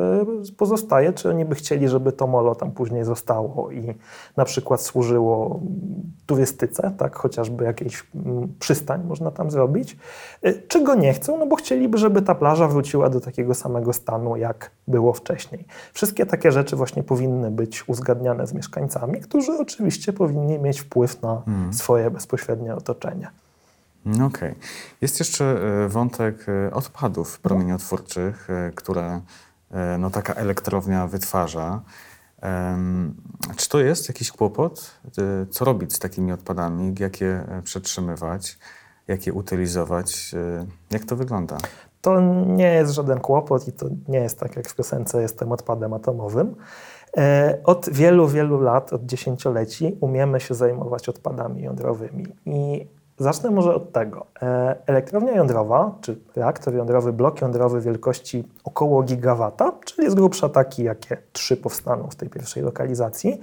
[0.48, 3.94] e, pozostaje, czy oni by chcieli, żeby to molo tam później zostało i
[4.36, 5.60] na przykład służyło
[6.26, 9.96] turystyce, tak, chociażby jakiejś m, przystań można tam zrobić,
[10.42, 13.92] e, czy go nie chcą, no bo chcieliby, żeby ta plaża wróciła do takiego samego
[13.92, 15.64] stanu, jak było wcześniej.
[15.92, 21.42] Wszystkie takie rzeczy właśnie powinny być uzgadniane z mieszkańcami, którzy oczywiście powinni mieć wpływ na
[21.44, 21.72] hmm.
[21.72, 22.37] swoje bezpośrednie
[22.76, 23.30] otoczenie.
[24.06, 24.26] Okej.
[24.26, 24.54] Okay.
[25.00, 25.44] Jest jeszcze
[25.84, 29.20] e, wątek e, odpadów promieniotwórczych, e, które
[29.98, 31.80] no, taka elektrownia wytwarza.
[33.56, 35.00] Czy to jest jakiś kłopot?
[35.50, 36.94] Co robić z takimi odpadami?
[36.98, 38.58] Jak je przetrzymywać?
[39.08, 40.34] Jak je utylizować?
[40.90, 41.58] Jak to wygląda?
[42.00, 45.92] To nie jest żaden kłopot i to nie jest tak jak w piosence jestem odpadem
[45.92, 46.54] atomowym.
[47.18, 52.26] E, od wielu, wielu lat, od dziesięcioleci umiemy się zajmować odpadami jądrowymi.
[52.46, 52.86] I
[53.18, 54.26] zacznę może od tego.
[54.42, 60.82] E, elektrownia jądrowa, czy reaktor jądrowy, blok jądrowy wielkości około gigawata, czyli z grubsza taki,
[60.82, 63.40] jakie trzy powstaną w tej pierwszej lokalizacji,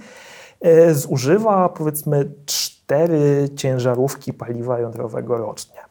[0.60, 5.85] e, zużywa powiedzmy cztery ciężarówki paliwa jądrowego rocznie.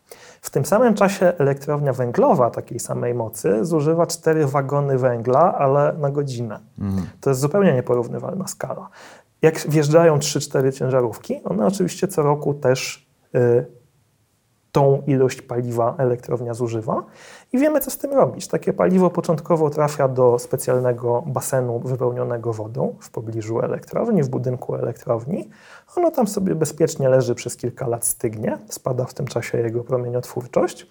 [0.46, 6.10] W tym samym czasie elektrownia węglowa takiej samej mocy zużywa 4 wagony węgla, ale na
[6.10, 6.60] godzinę.
[6.80, 7.08] Mhm.
[7.22, 8.90] To jest zupełnie nieporównywalna skala.
[9.42, 13.66] Jak wjeżdżają 3-4 ciężarówki, one oczywiście co roku też y,
[14.76, 17.04] tą ilość paliwa elektrownia zużywa
[17.54, 18.48] i wiemy, co z tym robić.
[18.48, 25.50] Takie paliwo początkowo trafia do specjalnego basenu wypełnionego wodą w pobliżu elektrowni, w budynku elektrowni.
[25.96, 30.88] Ono tam sobie bezpiecznie leży przez kilka lat, stygnie, spada w tym czasie jego promieniotwórczość.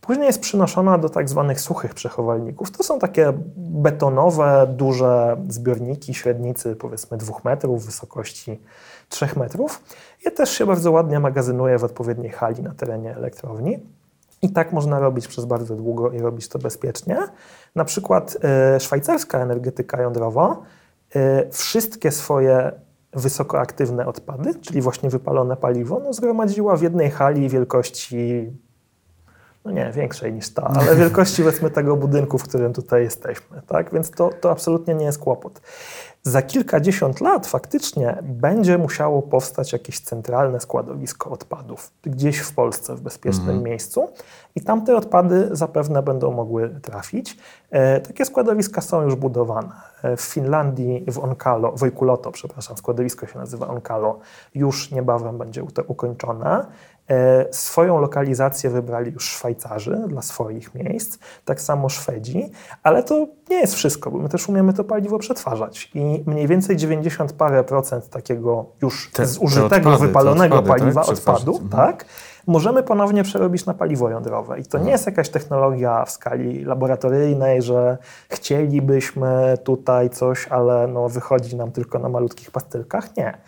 [0.00, 2.70] Później jest przynoszona do tak zwanych suchych przechowalników.
[2.70, 8.60] To są takie betonowe, duże zbiorniki średnicy powiedzmy 2 metrów, wysokości
[9.08, 9.82] 3 metrów.
[10.26, 13.78] Je też się bardzo ładnie magazynuje w odpowiedniej hali na terenie elektrowni.
[14.42, 17.18] I tak można robić przez bardzo długo i robić to bezpiecznie.
[17.74, 18.36] Na przykład
[18.76, 20.56] y, szwajcarska energetyka jądrowa
[21.16, 21.20] y,
[21.52, 22.72] wszystkie swoje
[23.12, 28.52] wysokoaktywne odpady, czyli właśnie wypalone paliwo, no, zgromadziła w jednej hali wielkości
[29.66, 33.92] no nie, większej niż ta, ale wielkości powiedzmy tego budynku, w którym tutaj jesteśmy, tak?
[33.92, 35.60] Więc to, to absolutnie nie jest kłopot.
[36.26, 43.00] Za kilkadziesiąt lat faktycznie będzie musiało powstać jakieś centralne składowisko odpadów gdzieś w Polsce, w
[43.00, 43.62] bezpiecznym mm.
[43.62, 44.08] miejscu
[44.54, 47.38] i tam te odpady zapewne będą mogły trafić.
[47.70, 49.72] E, takie składowiska są już budowane.
[50.02, 54.18] E, w Finlandii, w Onkalo, Wojkuloto, przepraszam, składowisko się nazywa Onkalo,
[54.54, 56.66] już niebawem będzie to ukończone.
[57.10, 62.50] E, swoją lokalizację wybrali już Szwajcarzy dla swoich miejsc, tak samo Szwedzi,
[62.82, 66.76] ale to nie jest wszystko, bo my też umiemy to paliwo przetwarzać i mniej więcej
[66.76, 71.10] 90 parę procent takiego już te, zużytego, te odpady, wypalonego odpady, paliwa, tak?
[71.10, 71.70] odpadu, mhm.
[71.70, 72.04] tak,
[72.46, 74.60] możemy ponownie przerobić na paliwo jądrowe.
[74.60, 74.92] I to nie mhm.
[74.92, 81.98] jest jakaś technologia w skali laboratoryjnej, że chcielibyśmy tutaj coś, ale no wychodzi nam tylko
[81.98, 83.16] na malutkich pastylkach.
[83.16, 83.38] Nie.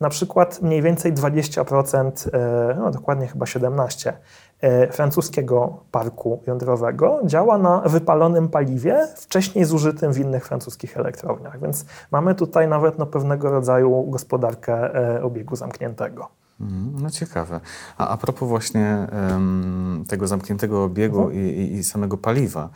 [0.00, 4.12] Na przykład mniej więcej 20%, e, no dokładnie chyba 17%,
[4.60, 11.60] e, francuskiego parku jądrowego działa na wypalonym paliwie, wcześniej zużytym w innych francuskich elektrowniach.
[11.60, 16.28] Więc mamy tutaj nawet no, pewnego rodzaju gospodarkę e, obiegu zamkniętego.
[16.60, 17.60] Mhm, no ciekawe.
[17.98, 21.40] A a propos właśnie um, tego zamkniętego obiegu mhm.
[21.44, 22.68] i, i, samego paliwa,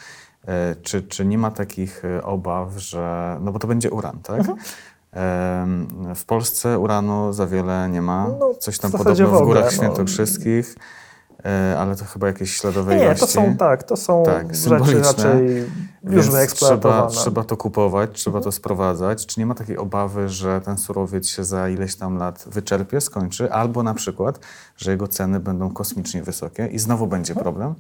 [0.83, 3.37] czy, czy nie ma takich obaw, że.
[3.41, 4.39] No bo to będzie uran, tak?
[4.39, 4.59] Mhm.
[6.15, 8.29] W Polsce uranu za wiele nie ma.
[8.41, 9.71] No, Coś tam podobno w, Górach no.
[9.71, 10.77] Świętokrzyskich,
[11.45, 13.23] e, ale to chyba jakieś śladowe nie, ilości.
[13.23, 15.65] Nie, to są tak, to są tak, rzeczy raczej
[16.05, 17.09] już wyeksploatowane.
[17.09, 19.27] Trzeba, trzeba to kupować, trzeba to sprowadzać.
[19.27, 23.53] Czy nie ma takiej obawy, że ten surowiec się za ileś tam lat wyczerpie, skończy,
[23.53, 24.41] albo na przykład,
[24.77, 27.75] że jego ceny będą kosmicznie wysokie i znowu będzie problem?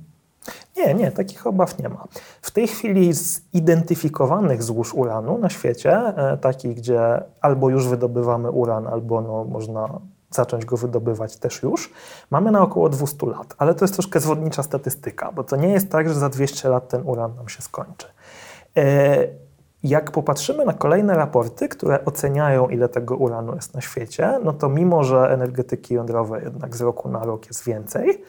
[0.76, 2.05] Nie, nie, takich obaw nie ma.
[2.42, 8.87] W tej chwili zidentyfikowanych złóż uranu na świecie, e, takich, gdzie albo już wydobywamy uran,
[8.87, 10.00] albo no, można
[10.31, 11.92] zacząć go wydobywać też już,
[12.31, 13.55] mamy na około 200 lat.
[13.59, 16.88] Ale to jest troszkę zwodnicza statystyka, bo to nie jest tak, że za 200 lat
[16.88, 18.07] ten uran nam się skończy.
[18.76, 19.26] E,
[19.83, 24.68] jak popatrzymy na kolejne raporty, które oceniają, ile tego uranu jest na świecie, no to
[24.68, 28.22] mimo, że energetyki jądrowej jednak z roku na rok jest więcej,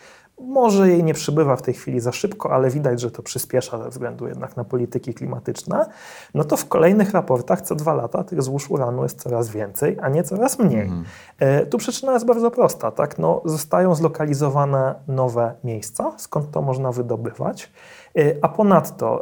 [0.48, 3.90] może jej nie przybywa w tej chwili za szybko, ale widać, że to przyspiesza ze
[3.90, 5.86] względu jednak na polityki klimatyczne,
[6.34, 10.10] no to w kolejnych raportach co dwa lata tych złóż uranu jest coraz więcej, a
[10.10, 10.82] nie coraz mniej.
[10.82, 11.06] Mhm.
[11.40, 13.20] E, tu przyczyna jest bardzo prosta, tak?
[13.20, 17.72] No, zostają zlokalizowane nowe miejsca, skąd to można wydobywać,
[18.18, 19.22] e, a ponadto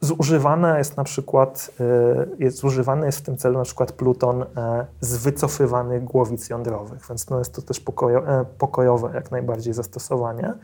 [0.00, 4.86] Zużywane jest na przykład, y, jest zużywany jest w tym celu na przykład pluton e,
[5.00, 10.54] z wycofywanych głowic jądrowych, więc no jest to też pokojo, e, pokojowe jak najbardziej zastosowanie.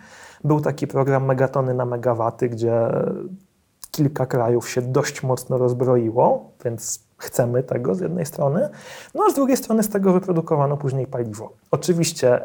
[0.45, 2.89] Był taki program Megatony na megawaty, gdzie
[3.91, 8.69] kilka krajów się dość mocno rozbroiło, więc chcemy tego z jednej strony,
[9.15, 11.53] no a z drugiej strony z tego wyprodukowano później paliwo.
[11.71, 12.41] Oczywiście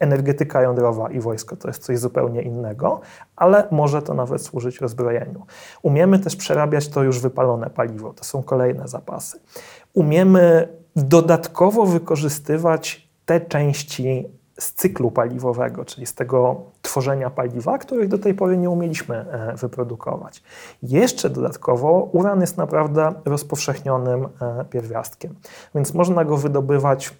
[0.00, 3.00] energetyka jądrowa i wojsko to jest coś zupełnie innego,
[3.36, 5.46] ale może to nawet służyć rozbrojeniu.
[5.82, 9.40] Umiemy też przerabiać to już wypalone paliwo, to są kolejne zapasy.
[9.94, 14.28] Umiemy dodatkowo wykorzystywać te części
[14.60, 19.56] z cyklu paliwowego, czyli z tego tworzenia paliwa, których do tej pory nie umieliśmy e,
[19.56, 20.42] wyprodukować.
[20.82, 25.34] Jeszcze dodatkowo uran jest naprawdę rozpowszechnionym e, pierwiastkiem,
[25.74, 27.14] więc można go wydobywać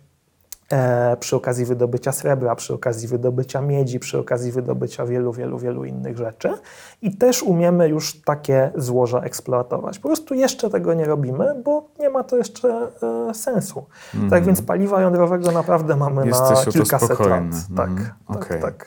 [1.21, 6.17] przy okazji wydobycia srebra, przy okazji wydobycia miedzi, przy okazji wydobycia wielu, wielu, wielu innych
[6.17, 6.51] rzeczy.
[7.03, 9.99] I też umiemy już takie złoża eksploatować.
[9.99, 12.89] Po prostu jeszcze tego nie robimy, bo nie ma to jeszcze
[13.31, 13.87] e, sensu.
[14.15, 14.31] Mm.
[14.31, 17.43] Tak więc paliwa jądrowego naprawdę mamy Jesteś na kilkaset lat.
[17.77, 18.11] Tak, mm.
[18.29, 18.61] tak, okay.
[18.61, 18.87] tak.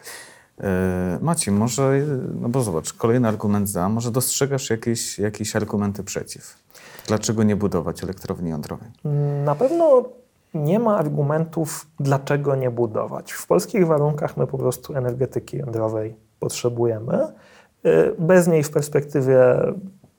[0.60, 2.02] E, Maciej, może,
[2.42, 6.64] no bo zobacz, kolejny argument za, może dostrzegasz jakieś, jakieś argumenty przeciw?
[7.08, 8.92] Dlaczego nie budować elektrowni jądrowej?
[9.46, 10.04] Na pewno
[10.54, 13.32] nie ma argumentów, dlaczego nie budować.
[13.32, 17.28] W polskich warunkach my po prostu energetyki jądrowej potrzebujemy.
[17.86, 19.38] Y, bez niej w perspektywie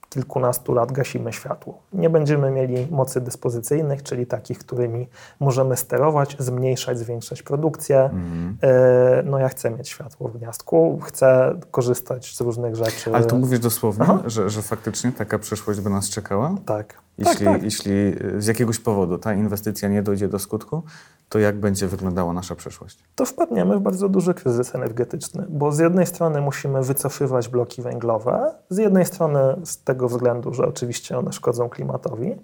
[0.09, 1.81] kilkunastu lat gasimy światło.
[1.93, 5.07] Nie będziemy mieli mocy dyspozycyjnych, czyli takich, którymi
[5.39, 7.99] możemy sterować, zmniejszać, zwiększać produkcję.
[7.99, 8.57] Mm.
[9.25, 13.15] No ja chcę mieć światło w gniazdku, chcę korzystać z różnych rzeczy.
[13.15, 16.55] Ale to mówisz dosłownie, że, że faktycznie taka przyszłość by nas czekała?
[16.65, 17.04] Tak.
[17.17, 17.63] Jeśli, tak, tak.
[17.63, 17.93] jeśli
[18.37, 20.83] z jakiegoś powodu ta inwestycja nie dojdzie do skutku,
[21.29, 23.03] to jak będzie wyglądała nasza przyszłość?
[23.15, 28.55] To wpadniemy w bardzo duży kryzys energetyczny, bo z jednej strony musimy wycofywać bloki węglowe,
[28.69, 32.35] z jednej strony z tego względu, że oczywiście one szkodzą klimatowi,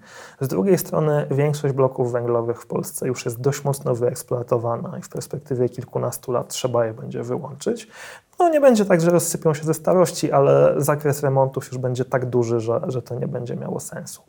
[0.42, 5.10] z drugiej strony większość bloków węglowych w Polsce już jest dość mocno wyeksploatowana i w
[5.10, 7.88] perspektywie kilkunastu lat trzeba je będzie wyłączyć.
[8.42, 12.26] No nie będzie tak, że rozsypią się ze starości, ale zakres remontów już będzie tak
[12.26, 14.22] duży, że, że to nie będzie miało sensu.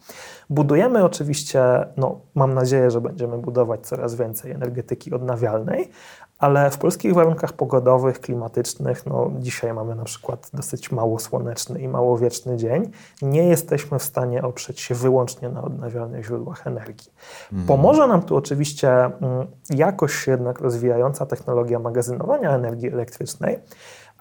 [0.50, 1.62] Budujemy oczywiście,
[1.96, 5.90] no mam nadzieję, że będziemy budować coraz więcej energetyki odnawialnej,
[6.38, 11.88] ale w polskich warunkach pogodowych, klimatycznych, no dzisiaj mamy na przykład dosyć mało słoneczny i
[11.88, 12.90] mało wieczny dzień,
[13.22, 17.12] nie jesteśmy w stanie oprzeć się wyłącznie na odnawialnych źródłach energii.
[17.52, 17.66] Mhm.
[17.66, 23.58] Pomoże nam tu oczywiście mm, jakoś jednak rozwijająca technologia magazynowania energii elektrycznej,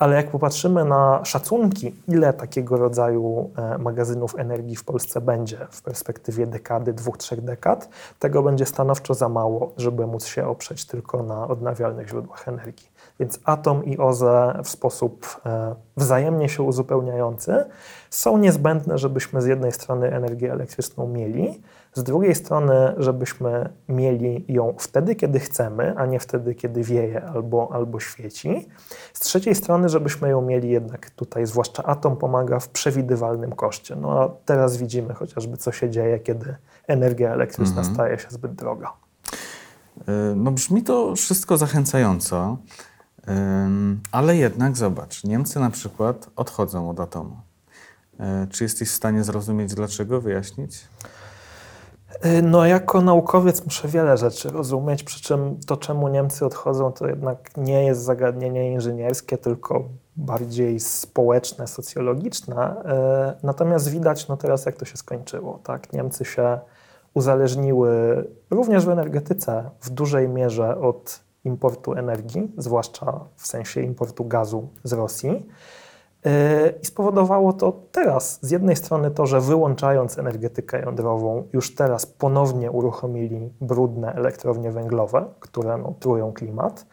[0.02, 5.82] ale jak popatrzymy na szacunki, ile takiego rodzaju e, magazynów energii w Polsce będzie w
[5.82, 11.24] perspektywie dekady, dwóch, trzech dekad, tego będzie stanowczo za mało, żeby móc się oprzeć tylko
[11.24, 12.88] na odnawialnych źródłach energii.
[13.20, 17.66] Więc atom i OZE w sposób e, wzajemnie się uzupełniający
[18.10, 21.62] są niezbędne, żebyśmy z jednej strony energię elektryczną mieli,
[21.94, 27.70] z drugiej strony, żebyśmy mieli ją wtedy, kiedy chcemy, a nie wtedy, kiedy wieje albo,
[27.74, 28.68] albo świeci.
[29.14, 33.96] Z trzeciej strony, żebyśmy ją mieli jednak tutaj, zwłaszcza atom pomaga w przewidywalnym koszcie.
[33.96, 36.56] No a teraz widzimy chociażby, co się dzieje, kiedy
[36.88, 37.96] energia elektryczna mhm.
[37.96, 38.94] staje się zbyt droga.
[40.08, 42.58] E, no brzmi to wszystko zachęcająco,
[44.12, 47.38] ale jednak zobacz, Niemcy na przykład odchodzą od atomu.
[48.20, 50.88] E, czy jesteś w stanie zrozumieć dlaczego, wyjaśnić?
[52.26, 57.08] Y, no, jako naukowiec muszę wiele rzeczy rozumieć, przy czym to, czemu Niemcy odchodzą, to
[57.08, 59.84] jednak nie jest zagadnienie inżynierskie, tylko
[60.16, 62.76] bardziej społeczne, socjologiczne.
[63.42, 65.60] Y, natomiast widać no teraz, jak to się skończyło.
[65.64, 65.94] Tak?
[65.94, 66.60] Niemcy się
[67.14, 74.70] uzależniły również w energetyce w dużej mierze od importu energii, zwłaszcza w sensie importu gazu
[74.84, 75.46] z Rosji.
[76.82, 82.72] I spowodowało to teraz z jednej strony to, że wyłączając energetykę jądrową, już teraz ponownie
[82.72, 86.86] uruchomili brudne elektrownie węglowe, które no, trują klimat,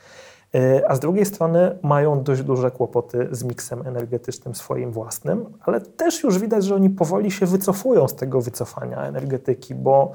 [0.88, 6.23] a z drugiej strony mają dość duże kłopoty z miksem energetycznym swoim własnym, ale też
[6.23, 10.12] już widać, że oni powoli się wycofują z tego wycofania energetyki, bo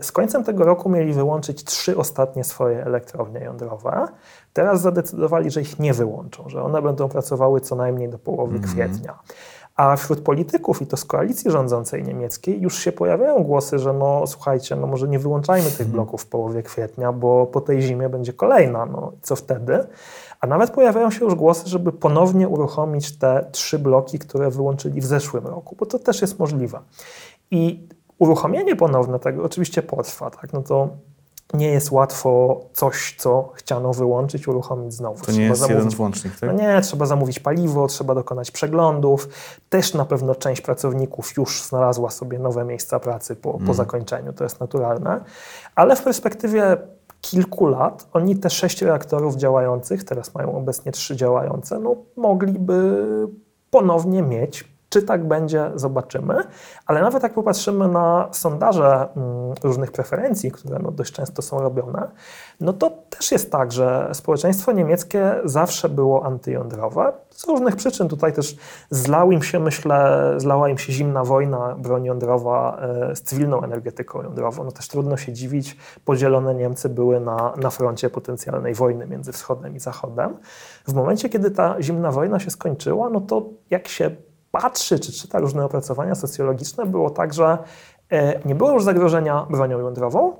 [0.00, 4.08] z końcem tego roku mieli wyłączyć trzy ostatnie swoje elektrownie jądrowe.
[4.52, 8.68] Teraz zadecydowali, że ich nie wyłączą, że one będą pracowały co najmniej do połowy mm
[8.68, 8.72] -hmm.
[8.72, 9.18] kwietnia.
[9.76, 14.26] A wśród polityków i to z koalicji rządzącej niemieckiej już się pojawiają głosy, że no
[14.26, 15.92] słuchajcie, no może nie wyłączajmy tych mhm.
[15.92, 19.86] bloków w połowie kwietnia, bo po tej zimie będzie kolejna, no co wtedy?
[20.40, 25.06] A nawet pojawiają się już głosy, żeby ponownie uruchomić te trzy bloki, które wyłączyli w
[25.06, 26.80] zeszłym roku, bo to też jest możliwe.
[27.50, 27.88] I
[28.20, 30.52] Uruchomienie ponowne tego oczywiście potrwa, tak?
[30.52, 30.88] No to
[31.54, 35.24] nie jest łatwo coś, co chciano wyłączyć, uruchomić znowu.
[35.24, 36.50] To nie trzeba jest zamówić, jeden włącznik, tak?
[36.50, 39.28] No nie, trzeba zamówić paliwo, trzeba dokonać przeglądów.
[39.68, 43.66] Też na pewno część pracowników już znalazła sobie nowe miejsca pracy po, mm.
[43.66, 45.24] po zakończeniu, to jest naturalne.
[45.74, 46.76] Ale w perspektywie
[47.20, 53.06] kilku lat oni te sześć reaktorów działających, teraz mają obecnie trzy działające, no mogliby
[53.70, 56.34] ponownie mieć czy tak będzie, zobaczymy.
[56.86, 62.08] Ale nawet jak popatrzymy na sondaże mm, różnych preferencji, które no dość często są robione,
[62.60, 67.12] no to też jest tak, że społeczeństwo niemieckie zawsze było antyjądrowe.
[67.30, 68.56] Z różnych przyczyn tutaj też
[68.90, 74.22] zlał im się, myślę, zlała im się zimna wojna, broń jądrowa e, z cywilną energetyką
[74.22, 74.64] jądrową.
[74.64, 79.76] No też trudno się dziwić, podzielone Niemcy były na, na froncie potencjalnej wojny między wschodem
[79.76, 80.36] i zachodem.
[80.88, 84.10] W momencie, kiedy ta zimna wojna się skończyła, no to jak się
[84.50, 87.58] patrzy czy czyta różne opracowania socjologiczne, było tak, że
[88.10, 90.36] e, nie było już zagrożenia bronią jądrową,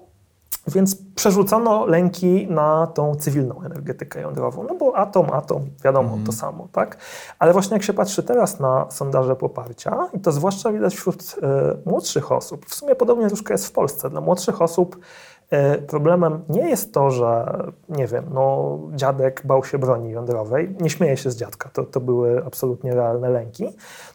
[0.66, 6.26] więc przerzucono lęki na tą cywilną energetykę jądrową, no bo atom, atom, wiadomo, mm.
[6.26, 6.96] to samo, tak?
[7.38, 11.88] Ale właśnie jak się patrzy teraz na sondaże poparcia, i to zwłaszcza widać wśród y,
[11.88, 14.98] młodszych osób, w sumie podobnie troszkę jest w Polsce, dla młodszych osób
[15.86, 17.58] problemem nie jest to, że
[17.88, 20.76] nie wiem, no, dziadek bał się broni jądrowej.
[20.80, 23.68] Nie śmieję się z dziadka, to, to były absolutnie realne lęki.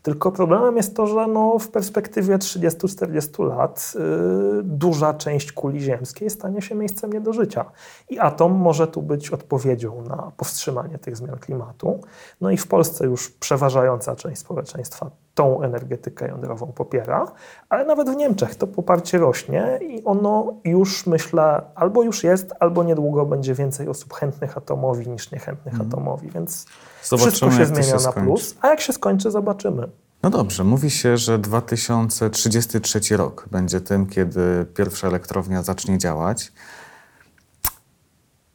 [0.04, 6.30] Tylko problemem jest to, że no, w perspektywie 30-40 lat yy, duża część kuli ziemskiej
[6.30, 7.66] stanie się miejscem nie do życia.
[8.10, 12.00] I atom może tu być odpowiedzią na powstrzymanie tych zmian klimatu.
[12.42, 17.26] No i w Polsce już przeważająca część społeczeństwa tą energetykę jądrową popiera,
[17.70, 22.84] ale nawet w Niemczech to poparcie rośnie i ono już, myślę, albo już jest, albo
[22.84, 25.88] niedługo będzie więcej osób chętnych atomowi niż niechętnych mm.
[25.88, 26.66] atomowi, więc
[27.04, 29.90] Zobaczymy, wszystko się zmienia się na plus, a jak się skończy, zobaczymy.
[30.24, 36.52] No dobrze, mówi się, że 2033 rok będzie tym, kiedy pierwsza elektrownia zacznie działać.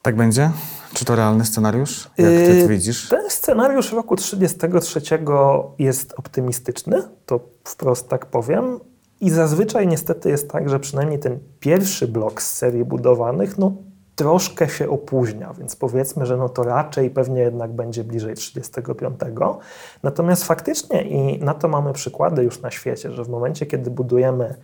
[0.02, 0.50] Tak będzie?
[0.94, 2.10] Czy to realny scenariusz?
[2.18, 3.08] Jak ty Yy, to widzisz?
[3.08, 5.00] Ten scenariusz roku 33
[5.78, 8.80] jest optymistyczny, to wprost tak powiem.
[9.20, 13.72] I zazwyczaj niestety jest tak, że przynajmniej ten pierwszy blok z serii budowanych, no
[14.16, 19.20] troszkę się opóźnia, więc powiedzmy, że no to raczej pewnie jednak będzie bliżej 35.
[20.02, 24.54] Natomiast faktycznie i na to mamy przykłady już na świecie, że w momencie, kiedy budujemy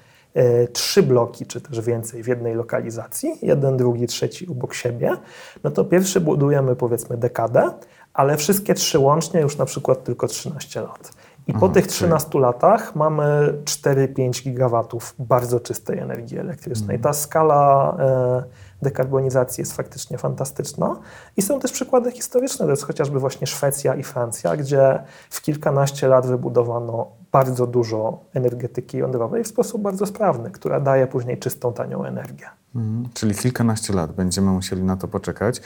[0.73, 5.17] trzy bloki, czy też więcej w jednej lokalizacji, jeden, drugi, trzeci obok siebie,
[5.65, 7.71] no to pierwszy budujemy powiedzmy dekadę,
[8.15, 11.13] ale wszystkie trzy łącznie już na przykład tylko 13 lat.
[11.49, 17.01] I po Aha, tych czyli- 13 latach mamy 4-5 gigawatów bardzo czystej energii elektrycznej.
[17.01, 18.43] Ta skala e,
[18.83, 20.97] dekarbonizacji jest faktycznie fantastyczna.
[21.37, 26.09] I są też przykłady historyczne, to jest chociażby właśnie Szwecja i Francja, gdzie w kilkanaście
[26.09, 32.05] lat wybudowano bardzo dużo energetyki jądrowej w sposób bardzo sprawny, która daje później czystą, tanią
[32.05, 32.47] energię.
[32.75, 35.61] Mhm, Czyli kilkanaście lat będziemy musieli na to poczekać.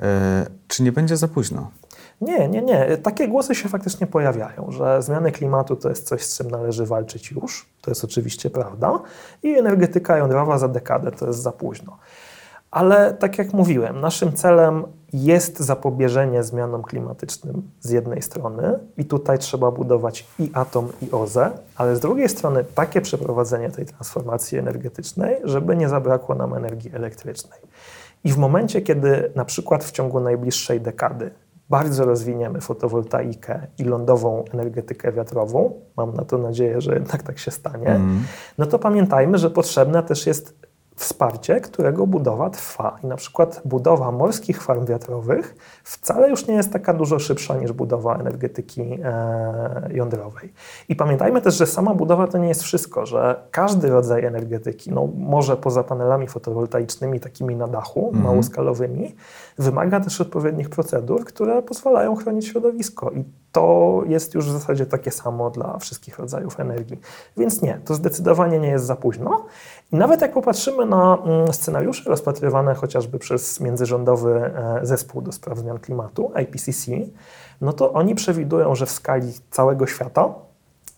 [0.00, 1.70] E, czy nie będzie za późno?
[2.20, 2.96] Nie, nie, nie.
[2.96, 7.30] Takie głosy się faktycznie pojawiają, że zmiany klimatu to jest coś, z czym należy walczyć
[7.30, 7.66] już.
[7.80, 9.00] To jest oczywiście prawda.
[9.42, 11.98] I energetyka jądrowa za dekadę to jest za późno.
[12.72, 19.38] Ale tak jak mówiłem, naszym celem jest zapobieżenie zmianom klimatycznym z jednej strony i tutaj
[19.38, 25.36] trzeba budować i atom, i OZE, ale z drugiej strony takie przeprowadzenie tej transformacji energetycznej,
[25.44, 27.60] żeby nie zabrakło nam energii elektrycznej.
[28.24, 31.30] I w momencie, kiedy na przykład w ciągu najbliższej dekady
[31.70, 37.50] bardzo rozwiniemy fotowoltaikę i lądową energetykę wiatrową, mam na to nadzieję, że jednak tak się
[37.50, 38.24] stanie, Mhm.
[38.58, 40.71] no to pamiętajmy, że potrzebne też jest
[41.02, 42.98] wsparcie, którego budowa trwa.
[43.04, 47.72] I na przykład budowa morskich farm wiatrowych wcale już nie jest taka dużo szybsza niż
[47.72, 50.52] budowa energetyki e, jądrowej.
[50.88, 55.08] I pamiętajmy też, że sama budowa to nie jest wszystko, że każdy rodzaj energetyki, no
[55.16, 58.24] może poza panelami fotowoltaicznymi takimi na dachu, Mhm.
[58.24, 59.14] małoskalowymi,
[59.58, 63.10] wymaga też odpowiednich procedur, które pozwalają chronić środowisko.
[63.10, 67.00] I to jest już w zasadzie takie samo dla wszystkich rodzajów energii.
[67.36, 69.44] Więc nie, to zdecydowanie nie jest za późno.
[69.92, 75.58] I nawet jak popatrzymy na mm, scenariusze rozpatrywane chociażby przez międzyrządowy e, zespół do spraw
[75.58, 76.86] zmian klimatu, IPCC,
[77.60, 80.34] no to oni przewidują, że w skali całego świata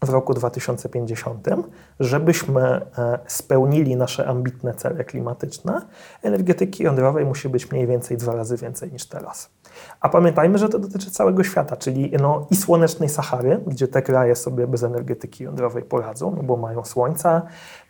[0.02, 1.48] w roku 2050,
[2.00, 5.82] żebyśmy e, spełnili nasze ambitne cele klimatyczne,
[6.22, 9.50] energetyki jądrowej musi być mniej więcej dwa razy więcej niż teraz.
[10.00, 14.36] A pamiętajmy, że to dotyczy całego świata, czyli no, i słonecznej Sahary, gdzie te kraje
[14.36, 17.42] sobie bez energetyki jądrowej poradzą, no bo mają słońce,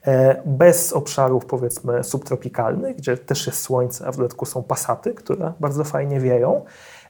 [0.07, 5.53] e, bez obszarów powiedzmy subtropikalnych, gdzie też jest słońce, a w dodatku są pasaty, które
[5.61, 6.65] bardzo fajnie wieją.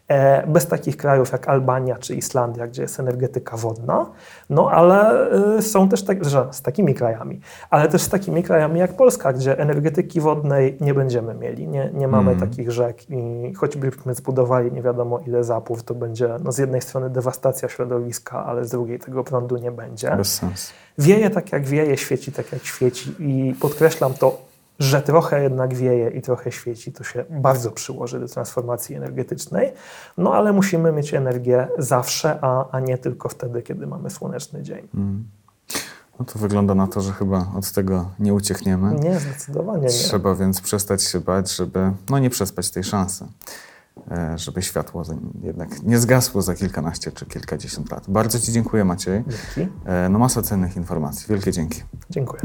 [0.08, 4.06] E, bez takich krajów jak Albania czy Islandia, gdzie jest energetyka wodna,
[4.50, 5.28] no ale
[5.58, 7.40] y, są też tak, że z takimi krajami,
[7.70, 12.08] ale też z takimi krajami jak Polska, gdzie energetyki wodnej nie będziemy mieli, nie, nie
[12.08, 12.48] mamy Mm.
[12.48, 17.10] takich rzek i choćbyśmy zbudowali nie wiadomo ile zapłów, to będzie no, z jednej strony
[17.10, 20.16] dewastacja środowiska, ale z drugiej tego prądu nie będzie.
[20.16, 20.72] Bez sensu.
[20.98, 26.10] Wieje tak jak wieje, świeci tak jak świeci i podkreślam to, że trochę jednak wieje
[26.10, 29.72] i trochę świeci, to się bardzo przyłoży do transformacji energetycznej,
[30.18, 34.88] no ale musimy mieć energię zawsze, a, a nie tylko wtedy, kiedy mamy słoneczny dzień.
[34.94, 35.24] Mm.
[36.18, 38.94] No to wygląda na to, że chyba od tego nie uciekniemy.
[38.94, 39.88] Nie, zdecydowanie nie.
[39.88, 43.26] Trzeba więc przestać się bać, żeby no nie przespać tej szansy,
[44.10, 45.02] e, żeby światło
[45.42, 48.04] jednak nie zgasło za kilkanaście czy kilkadziesiąt lat.
[48.08, 49.24] Bardzo Ci dziękuję Maciej.
[49.56, 49.72] Dzięki.
[49.86, 51.26] E, No masa cennych informacji.
[51.28, 51.82] Wielkie dzięki.
[52.10, 52.42] Dziękuję.